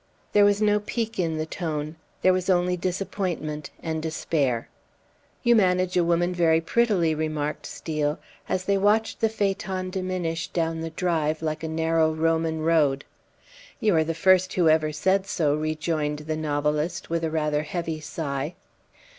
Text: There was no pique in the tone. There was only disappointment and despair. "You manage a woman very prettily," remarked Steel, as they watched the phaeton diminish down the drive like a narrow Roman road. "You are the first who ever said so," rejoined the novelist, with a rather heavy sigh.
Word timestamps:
There 0.33 0.45
was 0.45 0.63
no 0.63 0.79
pique 0.79 1.19
in 1.19 1.37
the 1.37 1.45
tone. 1.45 1.95
There 2.23 2.33
was 2.33 2.49
only 2.49 2.75
disappointment 2.75 3.69
and 3.83 4.01
despair. 4.01 4.67
"You 5.43 5.55
manage 5.55 5.95
a 5.95 6.03
woman 6.03 6.33
very 6.33 6.59
prettily," 6.59 7.13
remarked 7.13 7.67
Steel, 7.67 8.17
as 8.49 8.63
they 8.63 8.79
watched 8.79 9.21
the 9.21 9.29
phaeton 9.29 9.91
diminish 9.91 10.47
down 10.47 10.81
the 10.81 10.89
drive 10.89 11.43
like 11.43 11.61
a 11.63 11.67
narrow 11.67 12.11
Roman 12.11 12.61
road. 12.61 13.05
"You 13.79 13.95
are 13.95 14.03
the 14.03 14.15
first 14.15 14.53
who 14.53 14.67
ever 14.67 14.91
said 14.91 15.27
so," 15.27 15.53
rejoined 15.53 16.17
the 16.21 16.35
novelist, 16.35 17.11
with 17.11 17.23
a 17.23 17.29
rather 17.29 17.61
heavy 17.61 17.99
sigh. 17.99 18.55